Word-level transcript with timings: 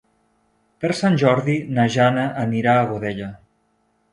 Per 0.85 0.89
Sant 0.99 1.17
Jordi 1.23 1.57
na 1.79 1.85
Jana 1.97 2.25
anirà 2.45 2.75
a 2.79 2.89
Godella. 2.95 3.29